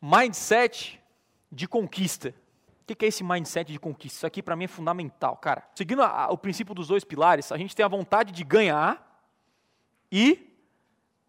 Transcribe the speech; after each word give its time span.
Mindset 0.00 1.00
de 1.50 1.68
conquista. 1.68 2.34
O 2.82 2.94
que 2.94 3.04
é 3.04 3.08
esse 3.08 3.22
mindset 3.22 3.70
de 3.70 3.78
conquista? 3.78 4.18
Isso 4.18 4.26
aqui 4.26 4.42
para 4.42 4.56
mim 4.56 4.64
é 4.64 4.68
fundamental, 4.68 5.36
cara. 5.36 5.62
Seguindo 5.74 6.02
a, 6.02 6.28
o 6.30 6.36
princípio 6.36 6.74
dos 6.74 6.88
dois 6.88 7.04
pilares, 7.04 7.52
a 7.52 7.56
gente 7.56 7.74
tem 7.76 7.84
a 7.84 7.88
vontade 7.88 8.32
de 8.32 8.42
ganhar 8.42 9.24
e 10.10 10.50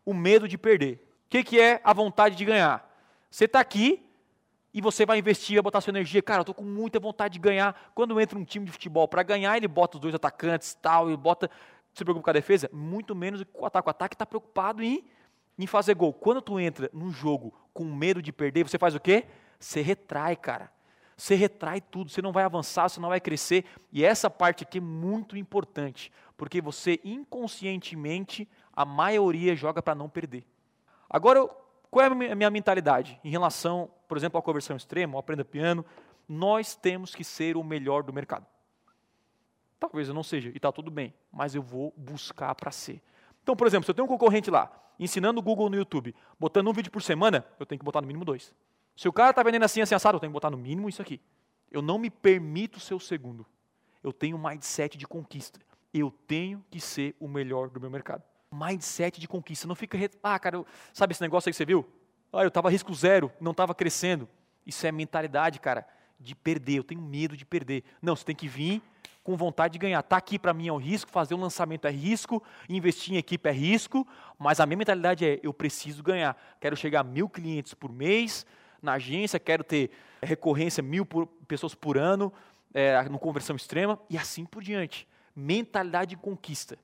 o 0.06 0.14
medo 0.14 0.48
de 0.48 0.58
perder. 0.58 0.96
O 1.26 1.30
que, 1.30 1.44
que 1.44 1.60
é 1.60 1.80
a 1.84 1.94
vontade 1.94 2.36
de 2.36 2.44
ganhar? 2.44 2.90
Você 3.30 3.46
está 3.46 3.60
aqui 3.60 4.04
e 4.74 4.82
você 4.82 5.06
vai 5.06 5.20
investir, 5.20 5.56
vai 5.56 5.62
botar 5.62 5.82
sua 5.82 5.92
energia. 5.92 6.22
Cara, 6.22 6.40
eu 6.40 6.44
estou 6.44 6.56
com 6.56 6.64
muita 6.64 7.00
vontade 7.00 7.34
de 7.34 7.40
ganhar. 7.40 7.92
Quando 7.94 8.20
entra 8.20 8.38
um 8.38 8.44
time 8.44 8.66
de 8.66 8.72
futebol 8.72 9.08
para 9.08 9.22
ganhar, 9.22 9.56
ele 9.56 9.68
bota 9.68 9.98
os 9.98 10.02
dois 10.02 10.16
atacantes 10.16 10.74
tal, 10.82 11.08
ele 11.08 11.18
bota. 11.18 11.50
Se 11.94 12.04
preocupa 12.04 12.24
com 12.24 12.30
a 12.30 12.34
defesa? 12.34 12.70
Muito 12.72 13.14
menos 13.14 13.44
com 13.52 13.64
o 13.64 13.66
ataque. 13.66 13.88
O 13.88 13.92
ataque 13.92 14.16
está 14.16 14.26
preocupado 14.26 14.82
em, 14.82 15.04
em 15.58 15.68
fazer 15.68 15.94
gol. 15.96 16.14
Quando 16.14 16.42
tu 16.42 16.60
entra 16.60 16.90
num 16.94 17.12
jogo 17.12 17.54
com 17.74 17.84
medo 17.84 18.22
de 18.22 18.32
perder, 18.32 18.68
você 18.68 18.78
faz 18.78 18.96
o 18.96 19.00
quê? 19.00 19.26
Você 19.60 19.82
retrai, 19.82 20.36
cara. 20.36 20.72
Você 21.16 21.36
retrai 21.36 21.80
tudo, 21.80 22.10
você 22.10 22.22
não 22.22 22.32
vai 22.32 22.44
avançar, 22.44 22.90
você 22.90 23.00
não 23.00 23.10
vai 23.10 23.20
crescer. 23.20 23.66
E 23.92 24.04
essa 24.04 24.30
parte 24.30 24.64
aqui 24.64 24.80
é 24.80 24.82
muito 24.82 25.38
importante, 25.38 26.12
porque 26.36 26.60
você 26.60 27.00
inconscientemente, 27.04 28.50
a 28.74 28.84
maioria 28.84 29.56
joga 29.56 29.84
para 29.84 29.94
não 29.94 30.10
perder. 30.10 30.44
Agora, 31.08 31.48
qual 31.92 32.06
é 32.06 32.32
a 32.32 32.36
minha 32.36 32.50
mentalidade 32.50 33.20
em 33.24 33.30
relação, 33.30 33.92
por 34.08 34.18
exemplo, 34.18 34.40
à 34.40 34.42
conversão 34.42 34.76
extrema, 34.76 35.14
ao 35.14 35.20
aprenda 35.20 35.46
piano? 35.46 35.86
Nós 36.28 36.74
temos 36.74 37.14
que 37.14 37.24
ser 37.24 37.56
o 37.56 37.64
melhor 37.64 38.02
do 38.02 38.12
mercado. 38.14 38.48
Talvez 39.80 40.08
eu 40.08 40.14
não 40.14 40.24
seja, 40.24 40.50
e 40.50 40.56
está 40.56 40.72
tudo 40.72 40.90
bem, 40.90 41.14
mas 41.32 41.54
eu 41.54 41.62
vou 41.62 41.94
buscar 41.98 42.56
para 42.56 42.72
ser. 42.72 43.02
Então, 43.44 43.56
por 43.56 43.68
exemplo, 43.68 43.86
se 43.86 43.92
eu 43.92 43.96
tenho 43.96 44.06
um 44.06 44.08
concorrente 44.08 44.50
lá, 44.50 44.72
ensinando 45.00 45.40
o 45.40 45.44
Google 45.44 45.70
no 45.70 45.76
YouTube, 45.76 46.16
botando 46.40 46.68
um 46.68 46.74
vídeo 46.74 46.92
por 46.92 47.02
semana, 47.02 47.46
eu 47.60 47.66
tenho 47.66 47.80
que 47.80 47.86
botar 47.86 48.02
no 48.02 48.08
mínimo 48.08 48.26
dois. 48.26 48.54
Se 48.96 49.08
o 49.08 49.14
cara 49.14 49.32
está 49.32 49.42
vendendo 49.42 49.64
assim, 49.64 49.82
assim, 49.82 49.96
assado, 49.96 50.18
eu 50.18 50.20
tenho 50.20 50.32
que 50.32 50.34
botar 50.34 50.50
no 50.50 50.58
mínimo 50.58 50.88
isso 50.88 51.02
aqui. 51.02 51.20
Eu 51.72 51.82
não 51.82 51.98
me 51.98 52.10
permito 52.10 52.80
ser 52.80 52.94
o 52.94 53.00
segundo. 53.00 53.46
Eu 54.04 54.12
tenho 54.12 54.38
um 54.38 54.48
mindset 54.48 54.98
de 54.98 55.08
conquista. 55.08 55.60
Eu 55.94 56.12
tenho 56.28 56.64
que 56.70 56.80
ser 56.80 57.16
o 57.20 57.28
melhor 57.28 57.70
do 57.70 57.80
meu 57.80 57.90
mercado 57.90 58.24
mindset 58.52 59.20
de 59.20 59.28
conquista. 59.28 59.68
Não 59.68 59.76
fica, 59.76 59.98
ah, 60.22 60.38
cara, 60.38 60.58
eu, 60.58 60.66
sabe 60.94 61.14
esse 61.14 61.22
negócio 61.22 61.50
aí 61.50 61.54
que 61.54 61.58
você 61.58 61.66
viu? 61.66 61.88
Ah, 62.34 62.44
eu 62.44 62.50
estava 62.50 62.70
risco 62.70 62.94
zero, 62.94 63.32
não 63.40 63.52
estava 63.52 63.74
crescendo. 63.74 64.28
Isso 64.66 64.86
é 64.86 64.92
mentalidade, 64.92 65.60
cara, 65.60 65.88
de 66.20 66.36
perder. 66.36 66.80
Eu 66.80 66.84
tenho 66.84 67.02
medo 67.02 67.36
de 67.36 67.46
perder. 67.46 67.84
Não, 68.02 68.16
você 68.16 68.26
tem 68.26 68.36
que 68.36 68.48
vir 68.48 68.82
com 69.24 69.36
vontade 69.36 69.74
de 69.74 69.80
ganhar. 69.80 70.02
Tá 70.02 70.18
aqui 70.18 70.40
para 70.40 70.54
mim 70.54 70.68
é 70.68 70.74
um 70.74 70.78
risco, 70.78 71.12
fazer 71.12 71.34
um 71.36 71.40
lançamento 71.40 71.86
é 71.86 71.92
risco, 71.92 72.42
investir 72.68 73.14
em 73.14 73.18
equipe 73.18 73.50
é 73.50 73.52
risco, 73.52 74.08
mas 74.38 74.60
a 74.60 74.66
minha 74.66 74.78
mentalidade 74.78 75.26
é 75.26 75.40
eu 75.44 75.54
preciso 75.54 76.02
ganhar. 76.04 76.36
Quero 76.60 76.76
chegar 76.76 77.02
a 77.02 77.04
mil 77.04 77.30
clientes 77.30 77.74
por 77.74 77.92
mês 77.92 78.46
na 78.82 78.94
agência, 78.94 79.40
quero 79.40 79.64
ter 79.64 79.92
recorrência 80.22 80.82
mil 80.82 81.06
por, 81.06 81.28
pessoas 81.48 81.76
por 81.76 81.98
ano, 81.98 82.34
é, 82.74 83.02
no 83.04 83.20
conversão 83.20 83.56
extrema 83.56 84.00
e 84.10 84.18
assim 84.18 84.46
por 84.46 84.64
diante. 84.64 85.08
Mentalidade 85.36 86.12
de 86.12 86.18
conquista. 86.18 86.78